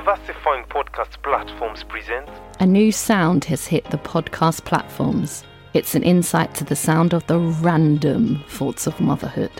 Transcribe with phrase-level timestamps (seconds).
[0.00, 2.26] Diversifying Podcast Platforms present
[2.58, 5.44] A new sound has hit the podcast platforms.
[5.74, 9.50] It's an insight to the sound of the random thoughts of motherhood.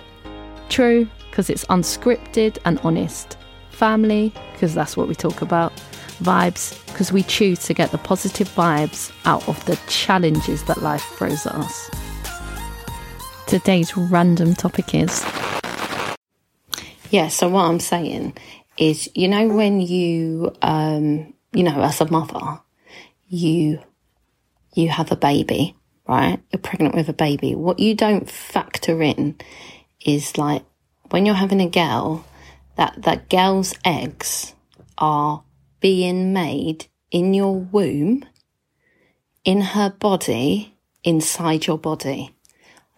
[0.71, 3.37] True, because it's unscripted and honest.
[3.69, 5.75] Family, because that's what we talk about.
[6.23, 11.05] Vibes, because we choose to get the positive vibes out of the challenges that life
[11.19, 11.91] throws at us.
[13.47, 15.23] Today's random topic is.
[17.11, 18.39] Yeah, so what I'm saying
[18.81, 22.61] is, you know, when you, um, you know, as a mother,
[23.29, 23.79] you,
[24.75, 25.77] you have a baby,
[26.09, 26.41] right?
[26.51, 27.55] You're pregnant with a baby.
[27.55, 29.37] What you don't factor in
[30.05, 30.65] is like
[31.11, 32.25] when you're having a girl,
[32.77, 34.55] that, that girl's eggs
[34.97, 35.45] are
[35.81, 38.25] being made in your womb,
[39.45, 40.75] in her body,
[41.05, 42.35] inside your body.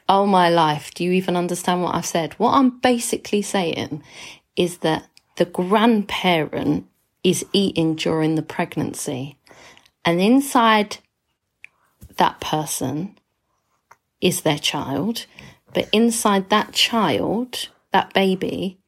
[0.08, 0.94] Oh my life.
[0.94, 2.34] Do you even understand what I've said?
[2.34, 4.02] What I'm basically saying
[4.54, 6.86] is that the grandparent
[7.24, 9.36] is eating during the pregnancy.
[10.04, 10.98] And inside
[12.16, 13.18] that person
[14.20, 15.26] is their child.
[15.72, 18.78] But inside that child, that baby,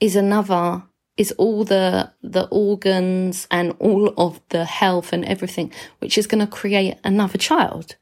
[0.00, 0.82] is another
[1.16, 5.70] is all the the organs and all of the health and everything
[6.00, 7.96] which is going to create another child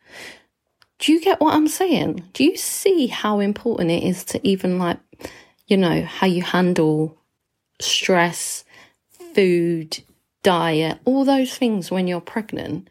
[0.99, 4.79] do you get what i'm saying do you see how important it is to even
[4.79, 4.99] like
[5.71, 7.17] you know, how you handle
[7.81, 8.65] stress,
[9.35, 10.03] food,
[10.43, 12.91] diet, all those things when you're pregnant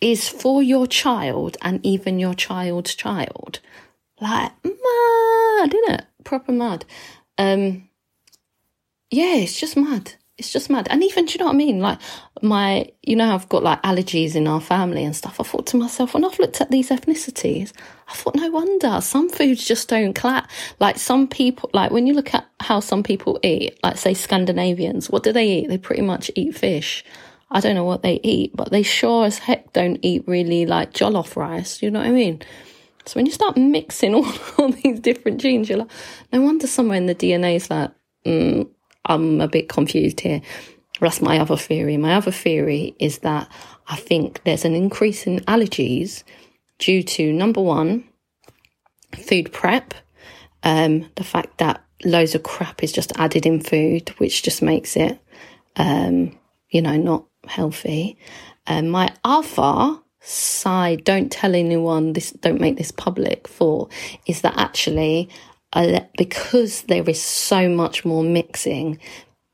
[0.00, 3.58] is for your child and even your child's child.
[4.20, 6.04] Like mad, isn't it?
[6.22, 6.84] Proper mad.
[7.38, 7.88] Um,
[9.10, 10.86] yeah, it's just mad it's just mad.
[10.90, 11.80] And even, do you know what I mean?
[11.80, 11.98] Like
[12.42, 15.40] my, you know, I've got like allergies in our family and stuff.
[15.40, 17.72] I thought to myself, when I've looked at these ethnicities,
[18.08, 20.50] I thought, no wonder some foods just don't clap.
[20.78, 25.08] Like some people, like when you look at how some people eat, like say Scandinavians,
[25.08, 25.68] what do they eat?
[25.68, 27.02] They pretty much eat fish.
[27.50, 30.92] I don't know what they eat, but they sure as heck don't eat really like
[30.92, 31.82] jollof rice.
[31.82, 32.42] You know what I mean?
[33.06, 34.26] So when you start mixing all,
[34.58, 35.90] all these different genes, you're like,
[36.32, 37.90] no wonder somewhere in the DNA is like,
[38.26, 38.68] mm,
[39.06, 40.42] I'm a bit confused here.
[41.00, 41.96] That's my other theory.
[41.96, 43.50] My other theory is that
[43.88, 46.22] I think there's an increase in allergies
[46.78, 48.04] due to number one,
[49.14, 49.94] food prep,
[50.62, 54.96] um, the fact that loads of crap is just added in food, which just makes
[54.96, 55.18] it,
[55.76, 56.36] um,
[56.70, 58.18] you know, not healthy.
[58.66, 63.88] Um, my other side, don't tell anyone this, don't make this public for,
[64.26, 65.28] is that actually
[66.16, 68.98] because there is so much more mixing,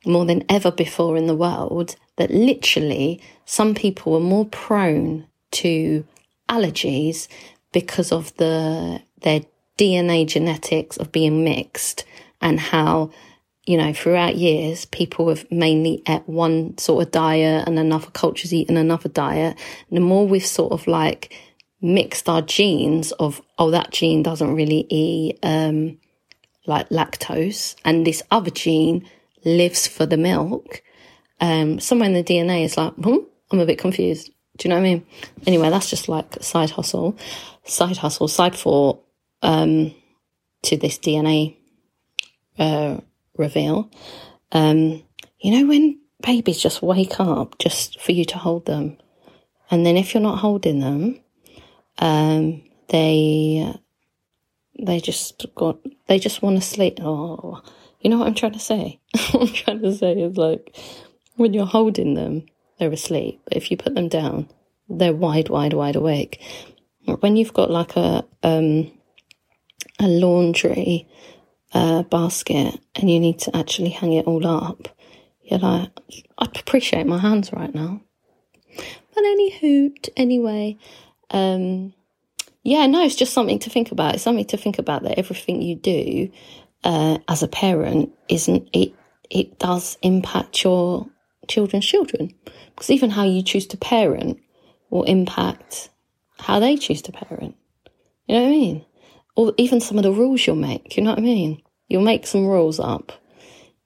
[0.07, 6.05] more than ever before in the world, that literally some people are more prone to
[6.49, 7.29] allergies
[7.73, 9.41] because of the their
[9.79, 12.05] DNA genetics of being mixed
[12.41, 13.11] and how
[13.67, 18.53] you know throughout years people have mainly ate one sort of diet and another culture's
[18.53, 19.57] eaten another diet.
[19.89, 21.35] And the more we've sort of like
[21.81, 25.99] mixed our genes of oh that gene doesn't really eat um,
[26.67, 29.09] like lactose, and this other gene
[29.45, 30.83] lives for the milk.
[31.41, 33.17] Um, somewhere in the DNA is like, hmm,
[33.51, 34.31] I'm a bit confused.
[34.57, 35.07] Do you know what I mean?
[35.47, 37.17] Anyway, that's just like side hustle,
[37.65, 39.03] side hustle, side thought
[39.43, 39.95] um,
[40.63, 41.57] to this DNA
[42.59, 42.99] uh,
[43.37, 43.91] reveal.
[44.53, 45.03] Um,
[45.41, 48.99] you know, when babies just wake up just for you to hold them,
[49.71, 51.19] and then if you're not holding them,
[51.99, 53.75] um, they
[54.79, 56.99] they just got they just want to sleep.
[57.01, 57.63] Oh,
[58.01, 59.01] you know what I'm trying to say?
[59.33, 60.77] what I'm trying to say is like
[61.37, 62.47] when you're holding them,
[62.79, 63.41] they're asleep.
[63.45, 64.49] But if you put them down,
[64.89, 66.41] they're wide, wide, wide awake.
[67.21, 68.91] When you've got like a um,
[69.99, 71.09] a laundry
[71.73, 74.89] uh, basket and you need to actually hang it all up,
[75.43, 75.91] you're like,
[76.39, 78.01] I'd appreciate my hands right now.
[78.77, 80.79] But any hoot, anyway.
[81.31, 81.93] Um,
[82.63, 84.15] yeah, no, it's just something to think about.
[84.15, 86.31] It's something to think about that everything you do
[86.85, 88.95] uh, as a parent isn't it.
[89.31, 91.09] It does impact your
[91.49, 92.35] children's children
[92.71, 94.39] because even how you choose to parent
[94.91, 95.89] will impact
[96.39, 97.57] how they choose to parent.
[98.27, 98.85] You know what I mean?
[99.35, 100.97] Or even some of the rules you'll make.
[100.97, 101.63] You know what I mean?
[101.89, 103.13] You'll make some rules up,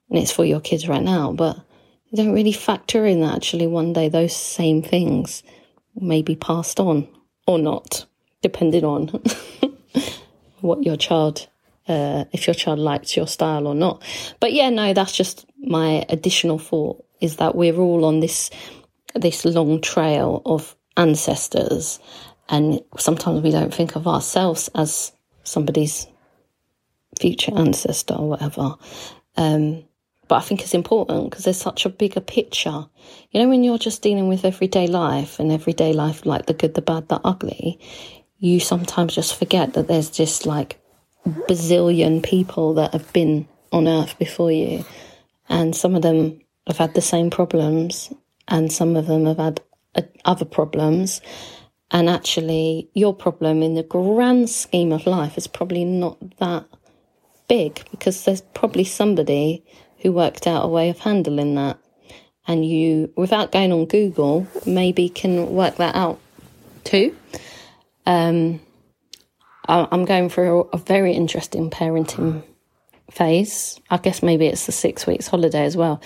[0.09, 1.57] and it's for your kids right now, but
[2.09, 5.43] you don't really factor in that actually one day those same things
[5.95, 7.07] may be passed on
[7.47, 8.05] or not
[8.41, 9.07] depending on
[10.61, 11.47] what your child,
[11.87, 14.01] uh, if your child likes your style or not.
[14.39, 18.49] But yeah, no, that's just my additional thought is that we're all on this
[19.15, 21.99] this long trail of ancestors,
[22.49, 25.11] and sometimes we don't think of ourselves as
[25.43, 26.07] somebody's
[27.19, 28.75] future ancestor or whatever.
[29.35, 29.83] Um,
[30.27, 32.85] but I think it's important because there's such a bigger picture.
[33.31, 36.73] You know, when you're just dealing with everyday life and everyday life, like the good,
[36.73, 37.79] the bad, the ugly,
[38.39, 40.79] you sometimes just forget that there's just like
[41.25, 44.85] bazillion people that have been on earth before you.
[45.49, 48.11] And some of them have had the same problems,
[48.47, 49.61] and some of them have had
[49.95, 51.21] uh, other problems.
[51.89, 56.65] And actually, your problem in the grand scheme of life is probably not that
[57.47, 59.63] big because there's probably somebody
[59.99, 61.77] who worked out a way of handling that.
[62.45, 66.19] And you, without going on Google, maybe can work that out
[66.83, 67.15] too.
[68.07, 68.61] Um,
[69.67, 72.41] I'm going through a very interesting parenting
[73.11, 73.81] phase.
[73.89, 76.01] I guess maybe it's the six weeks holiday as well.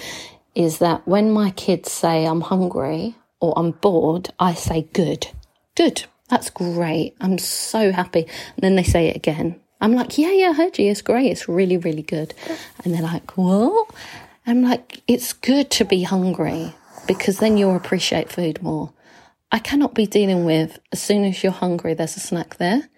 [0.55, 5.27] Is that when my kids say I'm hungry or I'm bored, I say good,
[5.75, 6.05] good.
[6.27, 7.15] That's great.
[7.21, 8.21] I'm so happy.
[8.21, 9.59] And then they say it again.
[9.79, 10.89] I'm like, yeah, yeah, I heard you.
[10.89, 11.31] It's great.
[11.31, 12.33] It's really, really good.
[12.83, 13.89] And they're like, what?
[14.47, 16.73] I'm like, it's good to be hungry
[17.07, 18.91] because then you'll appreciate food more.
[19.51, 22.89] I cannot be dealing with as soon as you're hungry, there's a snack there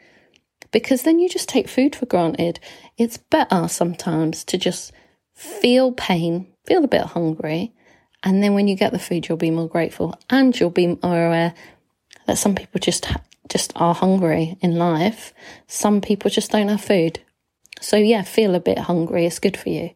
[0.72, 2.60] because then you just take food for granted.
[2.98, 4.92] It's better sometimes to just
[5.34, 7.74] feel pain, feel a bit hungry,
[8.24, 11.28] and then when you get the food, you'll be more grateful and you'll be more
[11.28, 11.54] aware
[12.28, 13.08] that some people just
[13.50, 15.34] just are hungry in life.
[15.68, 17.20] Some people just don't have food.
[17.82, 19.26] So yeah, feel a bit hungry.
[19.26, 19.90] It's good for you.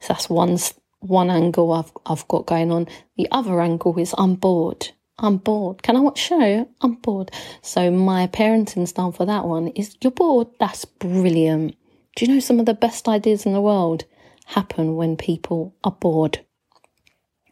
[0.00, 0.58] So that's one
[1.00, 2.86] one angle I've I've got going on.
[3.16, 4.90] The other angle is I'm bored.
[5.18, 5.82] I'm bored.
[5.82, 6.68] Can I watch show?
[6.80, 7.30] I'm bored.
[7.62, 10.48] So my parenting style for that one is you're bored.
[10.60, 11.76] That's brilliant.
[12.14, 14.04] Do you know some of the best ideas in the world
[14.46, 16.40] happen when people are bored?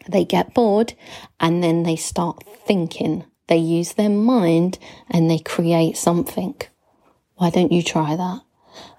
[0.08, 0.94] They get bored
[1.40, 4.78] and then they start thinking they use their mind
[5.08, 6.54] and they create something.
[7.36, 8.40] Why don't you try that?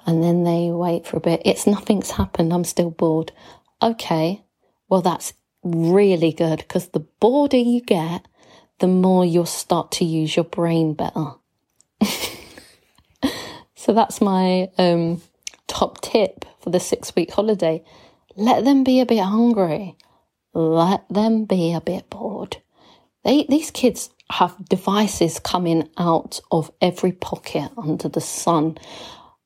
[0.06, 1.42] And then they wait for a bit.
[1.44, 2.54] It's nothing's happened.
[2.54, 3.31] I'm still bored.
[3.81, 4.44] Okay.
[4.90, 8.25] Well, that's really good because the boarder you get,
[8.79, 11.33] the more you'll start to use your brain better.
[13.75, 15.21] so that's my um,
[15.68, 17.83] top tip for the six week holiday.
[18.35, 19.95] Let them be a bit hungry.
[20.53, 22.57] Let them be a bit bored.
[23.24, 28.77] They, these kids have devices coming out of every pocket under the sun.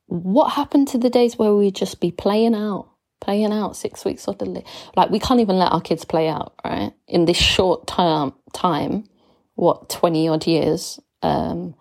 [0.07, 2.89] What happened to the days where we'd just be playing out,
[3.21, 4.63] playing out six weeks of the
[4.95, 6.91] like we can't even let our kids play out, right?
[7.07, 9.05] In this short term time,
[9.61, 11.75] what twenty odd years, um,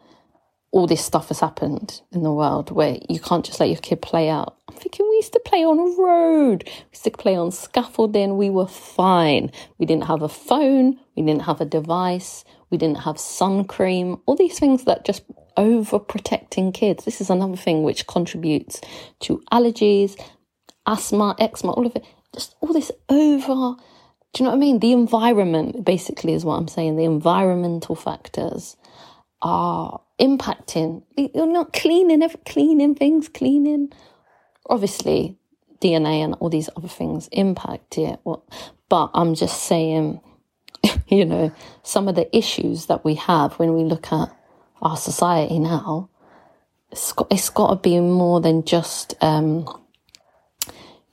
[0.70, 4.02] all this stuff has happened in the world where you can't just let your kid
[4.02, 4.58] play out.
[4.68, 8.36] I'm thinking we used to play on a road, we used to play on scaffolding,
[8.36, 9.50] we were fine.
[9.78, 14.18] We didn't have a phone, we didn't have a device, we didn't have sun cream,
[14.26, 15.22] all these things that just
[15.56, 17.06] overprotecting kids.
[17.06, 18.78] This is another thing which contributes
[19.20, 20.20] to allergies,
[20.86, 22.04] asthma, eczema, all of it.
[22.34, 23.74] Just all this over.
[24.32, 24.78] Do you know what I mean?
[24.78, 26.96] The environment, basically, is what I'm saying.
[26.96, 28.76] The environmental factors
[29.42, 31.02] are impacting.
[31.16, 33.92] You're not cleaning, cleaning things, cleaning.
[34.68, 35.36] Obviously,
[35.80, 38.20] DNA and all these other things impact it.
[38.88, 40.20] But I'm just saying
[41.08, 41.52] you know,
[41.82, 44.28] some of the issues that we have when we look at
[44.82, 46.08] our society now,
[46.90, 49.66] it's got, it's got to be more than just um,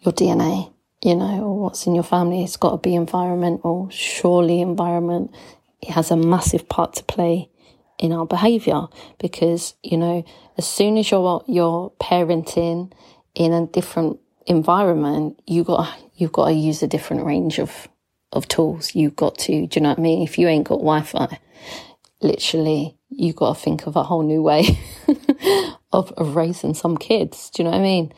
[0.02, 0.74] your DNA,
[1.08, 2.44] you know, or what's in your family.
[2.44, 3.88] It's got to be environmental.
[3.90, 5.34] Surely, environment
[5.82, 7.50] it has a massive part to play
[7.98, 8.88] in our behavior
[9.18, 10.26] because you know,
[10.58, 12.92] as soon as you're you're parenting
[13.36, 17.88] in a different environment, you got you've got to use a different range of
[18.34, 18.94] of tools.
[18.94, 20.24] You've got to, do you know what I mean?
[20.24, 21.40] If you ain't got Wi Fi,
[22.22, 24.78] literally, you've got to think of a whole new way
[25.94, 27.50] of, of raising some kids.
[27.52, 28.14] Do you know what I mean?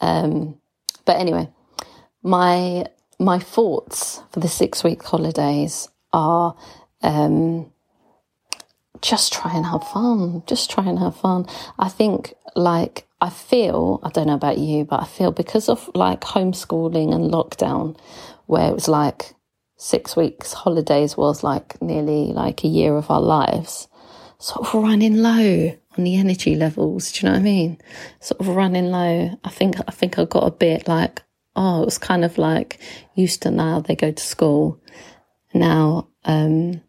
[0.00, 0.58] Um,
[1.04, 1.50] but anyway,
[2.22, 2.86] my
[3.18, 6.56] my thoughts for the six week holidays are
[7.02, 7.70] um,
[9.02, 10.42] just try and have fun.
[10.46, 11.46] Just try and have fun.
[11.78, 15.90] I think, like, I feel, I don't know about you, but I feel because of
[15.94, 17.98] like homeschooling and lockdown,
[18.46, 19.34] where it was like
[19.76, 23.88] six weeks holidays was like nearly like a year of our lives,
[24.38, 27.12] sort of running low on the energy levels.
[27.12, 27.78] Do you know what I mean?
[28.20, 29.38] Sort of running low.
[29.44, 31.22] I think I think I got a bit like
[31.60, 32.80] oh, it was kind of like
[33.14, 34.80] used to now they go to school.
[35.52, 36.80] Now, um,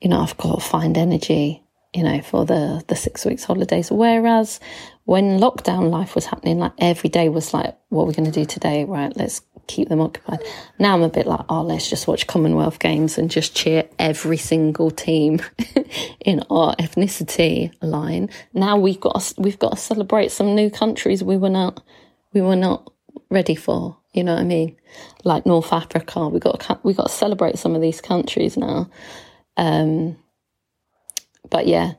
[0.00, 1.62] you know, I've got to find energy,
[1.94, 3.90] you know, for the the six weeks holidays.
[3.90, 4.58] Whereas
[5.04, 8.40] when lockdown life was happening, like every day was like, what are we going to
[8.40, 8.84] do today?
[8.84, 10.40] Right, let's keep them occupied.
[10.80, 14.38] Now I'm a bit like, oh, let's just watch Commonwealth Games and just cheer every
[14.38, 15.40] single team
[16.20, 18.30] in our ethnicity line.
[18.52, 21.80] Now we've got to, we've got to celebrate some new countries we were not
[22.32, 22.92] we were not
[23.30, 23.96] ready for.
[24.12, 24.76] You know what I mean?
[25.24, 28.90] Like North Africa, we got we got to celebrate some of these countries now.
[29.56, 30.16] Um,
[31.50, 31.92] but yeah,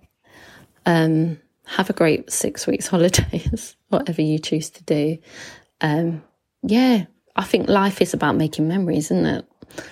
[0.85, 5.17] um, have a great six weeks holidays, whatever you choose to do.
[5.81, 6.23] Um,
[6.63, 9.45] yeah, I think life is about making memories, isn't it?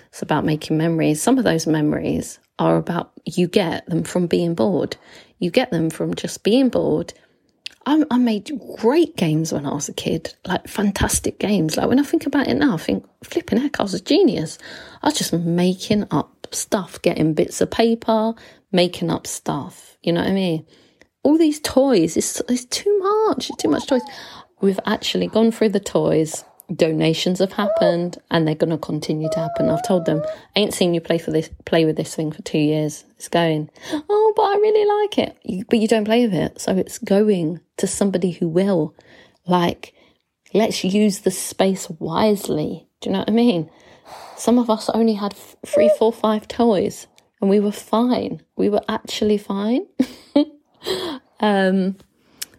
[0.07, 1.21] It's about making memories.
[1.21, 4.97] Some of those memories are about you get them from being bored.
[5.39, 7.13] You get them from just being bored.
[7.87, 11.77] I, I made great games when I was a kid, like fantastic games.
[11.77, 14.57] Like when I think about it now, I think flipping heck, I was a genius.
[15.01, 18.33] I was just making up stuff, getting bits of paper,
[18.73, 19.97] making up stuff.
[20.03, 20.65] You know what I mean?
[21.23, 24.03] All these toys, it's, it's too much, it's too much toys.
[24.59, 26.43] We've actually gone through the toys
[26.73, 29.69] donations have happened and they're going to continue to happen.
[29.69, 30.21] I've told them,
[30.55, 33.05] I ain't seen you play for this, play with this thing for two years.
[33.15, 35.37] It's going, oh, but I really like it.
[35.43, 36.61] You, but you don't play with it.
[36.61, 38.95] So it's going to somebody who will.
[39.45, 39.93] Like,
[40.53, 42.87] let's use the space wisely.
[43.01, 43.69] Do you know what I mean?
[44.35, 45.33] Some of us only had
[45.65, 47.07] three, four, five toys
[47.41, 48.41] and we were fine.
[48.55, 49.85] We were actually fine.
[51.39, 51.97] um,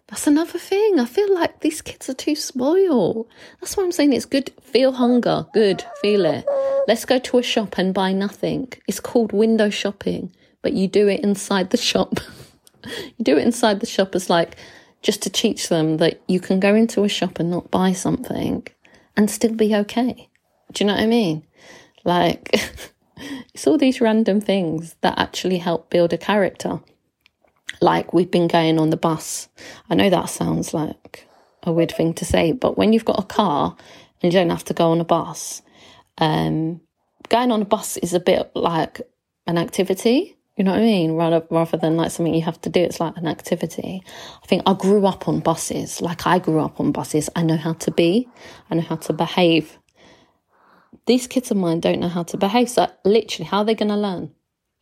[0.09, 0.99] that's another thing.
[0.99, 3.29] I feel like these kids are too spoiled.
[3.61, 4.51] That's why I'm saying it's good.
[4.63, 5.47] Feel hunger.
[5.53, 5.85] Good.
[6.01, 6.47] Feel it.
[6.87, 8.73] Let's go to a shop and buy nothing.
[8.87, 12.21] It's called window shopping, but you do it inside the shop.
[12.87, 14.57] you do it inside the shop as like
[15.03, 18.67] just to teach them that you can go into a shop and not buy something
[19.15, 20.31] and still be okay.
[20.73, 21.45] Do you know what I mean?
[22.05, 22.55] Like,
[23.53, 26.81] it's all these random things that actually help build a character
[27.81, 29.49] like we've been going on the bus.
[29.91, 31.27] I know that sounds like
[31.63, 33.77] a weird thing to say, but when you've got a car
[34.23, 35.63] and you don't have to go on a bus,
[36.19, 36.81] um,
[37.29, 39.01] going on a bus is a bit like
[39.47, 40.37] an activity.
[40.57, 41.13] You know what I mean?
[41.13, 44.03] Rather, rather than like something you have to do, it's like an activity.
[44.43, 46.01] I think I grew up on buses.
[46.01, 47.31] Like I grew up on buses.
[47.37, 48.29] I know how to be.
[48.69, 49.79] I know how to behave.
[51.07, 52.69] These kids of mine don't know how to behave.
[52.69, 54.33] So literally, how are they going to learn?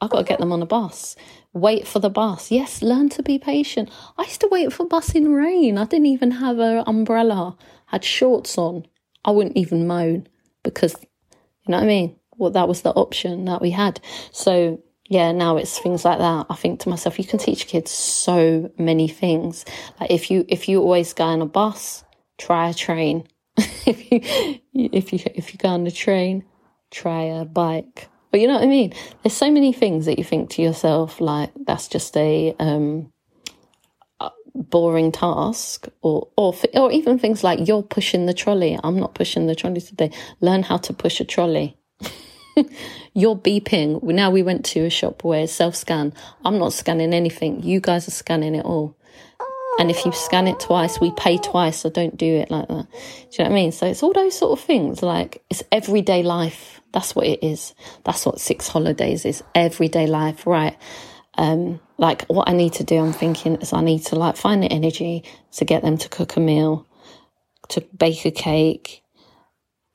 [0.00, 1.14] I've got to get them on a bus
[1.56, 2.50] wait for the bus.
[2.50, 3.90] Yes, learn to be patient.
[4.18, 5.78] I used to wait for bus in rain.
[5.78, 7.56] I didn't even have an umbrella.
[7.86, 8.86] Had shorts on.
[9.24, 10.26] I wouldn't even moan
[10.62, 12.16] because you know what I mean?
[12.36, 14.00] Well, that was the option that we had.
[14.32, 16.46] So yeah, now it's things like that.
[16.50, 19.64] I think to myself, you can teach kids so many things.
[20.00, 22.04] Like if you if you always go on a bus,
[22.38, 23.26] try a train.
[23.56, 24.20] if you
[24.74, 26.44] if you if you go on a train,
[26.90, 28.08] try a bike.
[28.36, 28.92] But you know what I mean?
[29.22, 33.10] There's so many things that you think to yourself, like, that's just a, um,
[34.54, 38.78] boring task or, or or even things like you're pushing the trolley.
[38.84, 40.10] I'm not pushing the trolley today.
[40.42, 41.78] Learn how to push a trolley.
[43.14, 44.02] You're beeping.
[44.02, 46.12] Now we went to a shop where self-scan.
[46.44, 47.62] I'm not scanning anything.
[47.62, 48.98] You guys are scanning it all.
[49.78, 52.86] And if you scan it twice we pay twice so don't do it like that.
[52.90, 53.72] Do you know what i mean?
[53.72, 57.74] So it's all those sort of things like it's everyday life that's what it is.
[58.04, 59.44] That's what six holidays is.
[59.54, 60.78] Everyday life, right?
[61.34, 64.62] Um, like what I need to do, I'm thinking is I need to like find
[64.62, 65.22] the energy
[65.56, 66.86] to get them to cook a meal,
[67.68, 69.02] to bake a cake.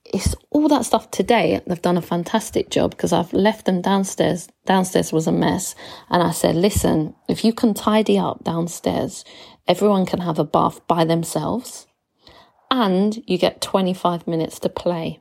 [0.05, 1.59] It's all that stuff today.
[1.65, 4.47] They've done a fantastic job because I've left them downstairs.
[4.67, 5.73] Downstairs was a mess.
[6.11, 9.25] And I said, listen, if you can tidy up downstairs,
[9.67, 11.87] everyone can have a bath by themselves
[12.69, 15.19] and you get 25 minutes to play.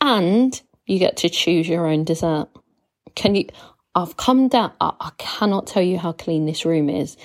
[0.00, 2.48] And you get to choose your own dessert.
[3.14, 3.46] Can you?
[3.94, 4.72] I've come down.
[4.80, 7.16] I, I cannot tell you how clean this room is.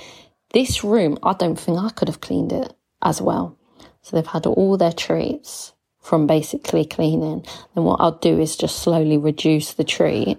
[0.53, 3.57] This room, I don't think I could have cleaned it as well.
[4.01, 7.45] So they've had all their treats from basically cleaning.
[7.73, 10.37] Then what I'll do is just slowly reduce the treat.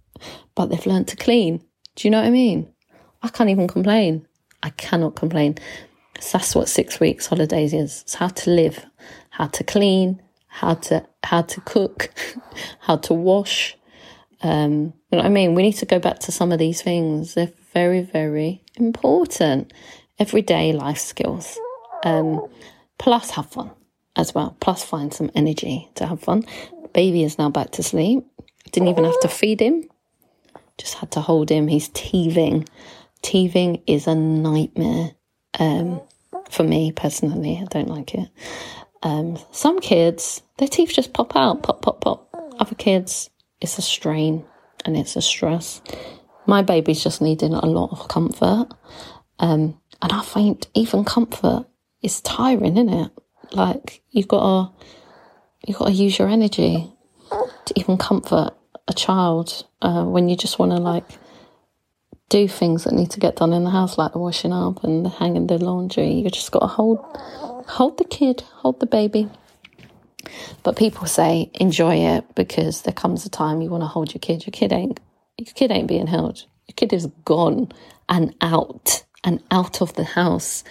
[0.54, 1.62] but they've learned to clean.
[1.94, 2.72] Do you know what I mean?
[3.22, 4.26] I can't even complain.
[4.62, 5.58] I cannot complain.
[6.20, 8.02] So that's what six weeks holidays is.
[8.02, 8.84] It's how to live,
[9.30, 10.20] how to clean,
[10.58, 12.10] how to how to cook,
[12.80, 13.76] how to wash.
[14.42, 15.54] Um, you know what I mean?
[15.54, 17.34] We need to go back to some of these things.
[17.34, 19.72] They're very, very important.
[20.18, 21.56] Everyday life skills.
[22.04, 22.48] Um,
[22.98, 23.70] plus have fun
[24.16, 24.56] as well.
[24.60, 26.44] Plus find some energy to have fun.
[26.92, 28.24] Baby is now back to sleep.
[28.72, 29.88] Didn't even have to feed him.
[30.76, 31.68] Just had to hold him.
[31.68, 32.68] He's teething.
[33.22, 35.12] Teething is a nightmare.
[35.58, 36.00] Um,
[36.50, 38.28] for me personally, I don't like it.
[39.02, 42.28] Um, some kids, their teeth just pop out, pop, pop, pop.
[42.58, 44.44] Other kids, it's a strain
[44.84, 45.80] and it's a stress.
[46.46, 48.68] My baby's just needing a lot of comfort.
[49.38, 51.66] Um, and I find even comfort
[52.02, 53.10] is tiring, isn't it?
[53.52, 54.86] Like you've got to,
[55.66, 56.90] you've got to use your energy
[57.30, 58.54] to even comfort
[58.88, 61.04] a child uh, when you just want to like
[62.28, 65.04] do things that need to get done in the house, like the washing up and
[65.04, 66.12] the hanging the laundry.
[66.12, 66.98] You just got to hold
[67.68, 69.28] hold the kid, hold the baby.
[70.62, 74.20] But people say enjoy it because there comes a time you want to hold your
[74.20, 74.46] kid.
[74.46, 75.00] Your kid ain't
[75.38, 76.44] your kid ain't being held.
[76.66, 77.70] Your kid is gone
[78.08, 80.64] and out and out of the house.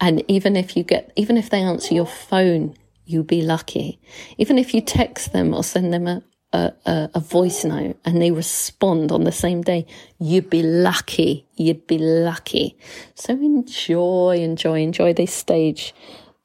[0.00, 4.00] And even if you get, even if they answer your phone, you be lucky.
[4.38, 8.22] Even if you text them or send them a, a, a, a voice note and
[8.22, 9.86] they respond on the same day,
[10.18, 11.46] you'd be lucky.
[11.56, 12.76] You'd be lucky.
[13.14, 15.94] So enjoy, enjoy, enjoy this stage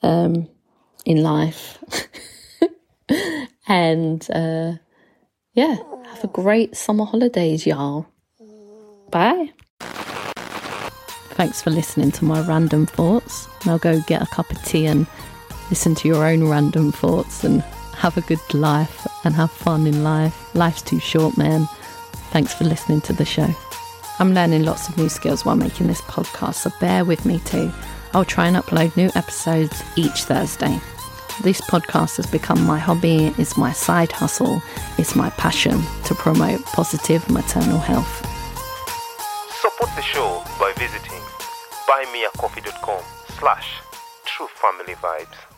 [0.02, 0.48] um,
[1.06, 1.78] in life.
[3.68, 4.74] and uh,
[5.54, 5.78] yeah,
[6.08, 8.08] have a great summer holidays, y'all.
[9.10, 9.52] Bye.
[11.36, 13.48] Thanks for listening to my random thoughts.
[13.66, 15.08] Now go get a cup of tea and
[15.70, 17.62] listen to your own random thoughts and
[17.96, 20.54] have a good life and have fun in life.
[20.56, 21.68] Life's too short, man.
[22.32, 23.54] Thanks for listening to the show.
[24.20, 27.72] I'm learning lots of new skills while making this podcast, so bear with me too.
[28.14, 30.80] I'll try and upload new episodes each Thursday.
[31.44, 34.62] This podcast has become my hobby, it's my side hustle,
[34.98, 38.28] it's my passion to promote positive maternal health.
[39.62, 41.22] Support the show by visiting
[41.88, 43.04] buymeacoffee.com
[43.40, 43.82] slash
[44.26, 45.51] true family vibes.